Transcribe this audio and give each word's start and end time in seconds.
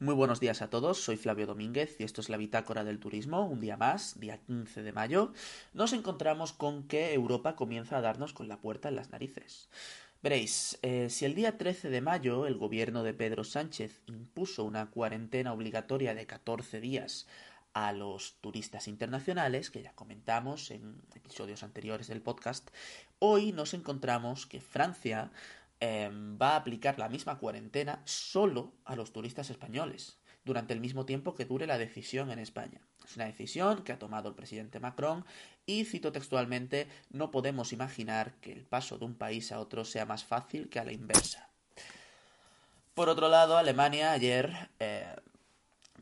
muy 0.00 0.14
buenos 0.14 0.40
días 0.40 0.60
a 0.60 0.70
todos, 0.70 1.04
soy 1.04 1.16
Flavio 1.16 1.46
Domínguez 1.46 1.94
y 2.00 2.02
esto 2.02 2.20
es 2.20 2.28
la 2.28 2.36
Bitácora 2.36 2.82
del 2.82 2.98
Turismo. 2.98 3.46
Un 3.46 3.60
día 3.60 3.76
más, 3.76 4.18
día 4.18 4.38
15 4.38 4.82
de 4.82 4.92
mayo, 4.92 5.32
nos 5.72 5.92
encontramos 5.92 6.52
con 6.52 6.88
que 6.88 7.14
Europa 7.14 7.54
comienza 7.54 7.98
a 7.98 8.00
darnos 8.00 8.32
con 8.32 8.48
la 8.48 8.56
puerta 8.56 8.88
en 8.88 8.96
las 8.96 9.10
narices. 9.10 9.68
Veréis, 10.20 10.80
eh, 10.82 11.10
si 11.10 11.26
el 11.26 11.36
día 11.36 11.58
13 11.58 11.90
de 11.90 12.00
mayo 12.00 12.48
el 12.48 12.56
gobierno 12.56 13.04
de 13.04 13.14
Pedro 13.14 13.44
Sánchez 13.44 14.02
impuso 14.06 14.64
una 14.64 14.90
cuarentena 14.90 15.52
obligatoria 15.52 16.12
de 16.14 16.26
14 16.26 16.80
días 16.80 17.28
a 17.72 17.92
los 17.92 18.34
turistas 18.40 18.88
internacionales, 18.88 19.70
que 19.70 19.82
ya 19.82 19.92
comentamos 19.92 20.72
en 20.72 21.00
episodios 21.14 21.62
anteriores 21.62 22.08
del 22.08 22.20
podcast, 22.20 22.68
hoy 23.20 23.52
nos 23.52 23.74
encontramos 23.74 24.46
que 24.46 24.60
Francia 24.60 25.30
Em, 25.82 26.36
va 26.38 26.50
a 26.50 26.56
aplicar 26.56 26.98
la 26.98 27.08
misma 27.08 27.38
cuarentena 27.38 28.02
solo 28.04 28.74
a 28.84 28.96
los 28.96 29.14
turistas 29.14 29.48
españoles, 29.48 30.18
durante 30.44 30.74
el 30.74 30.80
mismo 30.80 31.06
tiempo 31.06 31.34
que 31.34 31.46
dure 31.46 31.66
la 31.66 31.78
decisión 31.78 32.30
en 32.30 32.38
España. 32.38 32.82
Es 33.04 33.16
una 33.16 33.24
decisión 33.24 33.82
que 33.82 33.92
ha 33.92 33.98
tomado 33.98 34.28
el 34.28 34.34
presidente 34.34 34.78
Macron 34.78 35.24
y, 35.64 35.86
cito 35.86 36.12
textualmente, 36.12 36.86
no 37.08 37.30
podemos 37.30 37.72
imaginar 37.72 38.34
que 38.42 38.52
el 38.52 38.64
paso 38.64 38.98
de 38.98 39.06
un 39.06 39.14
país 39.14 39.52
a 39.52 39.60
otro 39.60 39.86
sea 39.86 40.04
más 40.04 40.22
fácil 40.24 40.68
que 40.68 40.80
a 40.80 40.84
la 40.84 40.92
inversa. 40.92 41.48
Por 42.92 43.08
otro 43.08 43.28
lado, 43.28 43.56
Alemania 43.56 44.12
ayer 44.12 44.52
eh, 44.80 45.16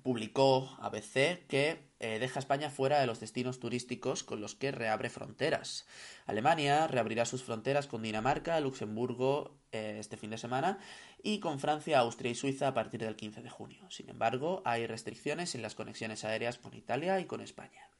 publicó 0.02 0.76
ABC 0.80 1.46
que 1.46 1.87
eh, 2.00 2.18
deja 2.20 2.38
España 2.38 2.70
fuera 2.70 3.00
de 3.00 3.06
los 3.06 3.18
destinos 3.18 3.58
turísticos 3.58 4.22
con 4.22 4.40
los 4.40 4.54
que 4.54 4.70
reabre 4.70 5.10
fronteras. 5.10 5.86
Alemania 6.26 6.86
reabrirá 6.86 7.24
sus 7.24 7.42
fronteras 7.42 7.88
con 7.88 8.02
Dinamarca, 8.02 8.60
Luxemburgo 8.60 9.56
eh, 9.72 9.96
este 9.98 10.16
fin 10.16 10.30
de 10.30 10.38
semana 10.38 10.78
y 11.22 11.40
con 11.40 11.58
Francia, 11.58 11.98
Austria 11.98 12.30
y 12.30 12.36
Suiza 12.36 12.68
a 12.68 12.74
partir 12.74 13.00
del 13.00 13.16
15 13.16 13.42
de 13.42 13.50
junio. 13.50 13.90
Sin 13.90 14.08
embargo, 14.08 14.62
hay 14.64 14.86
restricciones 14.86 15.54
en 15.56 15.62
las 15.62 15.74
conexiones 15.74 16.24
aéreas 16.24 16.58
con 16.58 16.74
Italia 16.74 17.18
y 17.18 17.24
con 17.24 17.40
España. 17.40 17.90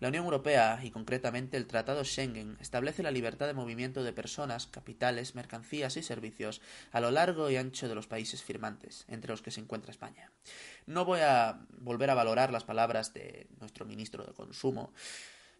La 0.00 0.08
Unión 0.08 0.24
Europea, 0.24 0.80
y 0.82 0.90
concretamente 0.90 1.56
el 1.56 1.66
Tratado 1.66 2.04
Schengen, 2.04 2.56
establece 2.60 3.02
la 3.02 3.10
libertad 3.10 3.46
de 3.46 3.54
movimiento 3.54 4.02
de 4.02 4.12
personas, 4.12 4.66
capitales, 4.66 5.34
mercancías 5.34 5.96
y 5.96 6.02
servicios 6.02 6.62
a 6.92 7.00
lo 7.00 7.10
largo 7.10 7.50
y 7.50 7.56
ancho 7.56 7.88
de 7.88 7.94
los 7.94 8.06
países 8.06 8.42
firmantes, 8.42 9.04
entre 9.08 9.30
los 9.30 9.42
que 9.42 9.50
se 9.50 9.60
encuentra 9.60 9.90
España. 9.90 10.32
No 10.86 11.04
voy 11.04 11.20
a 11.20 11.60
volver 11.72 12.08
a 12.10 12.14
valorar 12.14 12.52
las 12.52 12.64
palabras 12.64 13.12
de 13.12 13.48
nuestro 13.60 13.84
ministro 13.84 14.24
de 14.24 14.32
Consumo, 14.32 14.92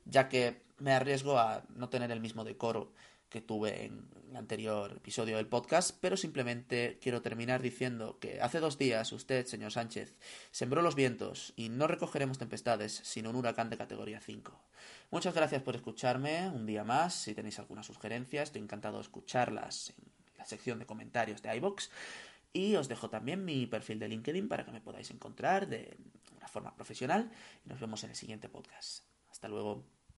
ya 0.08 0.28
que 0.28 0.62
me 0.78 0.92
arriesgo 0.92 1.38
a 1.38 1.64
no 1.74 1.88
tener 1.88 2.10
el 2.10 2.20
mismo 2.20 2.44
decoro 2.44 2.92
que 3.28 3.40
tuve 3.42 3.84
en 3.84 4.08
el 4.30 4.36
anterior 4.36 4.92
episodio 4.96 5.36
del 5.36 5.46
podcast, 5.46 5.96
pero 6.00 6.16
simplemente 6.16 6.98
quiero 7.00 7.20
terminar 7.20 7.60
diciendo 7.60 8.18
que 8.18 8.40
hace 8.40 8.58
dos 8.58 8.78
días 8.78 9.12
usted, 9.12 9.46
señor 9.46 9.72
Sánchez, 9.72 10.14
sembró 10.50 10.80
los 10.80 10.94
vientos 10.94 11.52
y 11.56 11.68
no 11.68 11.86
recogeremos 11.86 12.38
tempestades, 12.38 13.00
sino 13.04 13.30
un 13.30 13.36
huracán 13.36 13.68
de 13.68 13.76
categoría 13.76 14.20
5. 14.20 14.58
Muchas 15.10 15.34
gracias 15.34 15.62
por 15.62 15.76
escucharme 15.76 16.48
un 16.48 16.64
día 16.64 16.84
más. 16.84 17.14
Si 17.14 17.34
tenéis 17.34 17.58
alguna 17.58 17.82
sugerencia, 17.82 18.42
estoy 18.42 18.62
encantado 18.62 18.96
de 18.96 19.02
escucharlas 19.02 19.94
en 19.98 20.38
la 20.38 20.44
sección 20.46 20.78
de 20.78 20.86
comentarios 20.86 21.42
de 21.42 21.54
iBox. 21.56 21.90
Y 22.52 22.76
os 22.76 22.88
dejo 22.88 23.10
también 23.10 23.44
mi 23.44 23.66
perfil 23.66 23.98
de 23.98 24.08
LinkedIn 24.08 24.48
para 24.48 24.64
que 24.64 24.72
me 24.72 24.80
podáis 24.80 25.10
encontrar 25.10 25.68
de 25.68 25.98
una 26.34 26.48
forma 26.48 26.74
profesional. 26.74 27.30
Y 27.64 27.68
nos 27.68 27.80
vemos 27.80 28.02
en 28.04 28.10
el 28.10 28.16
siguiente 28.16 28.48
podcast. 28.48 29.04
Hasta 29.30 29.48
luego. 29.48 29.97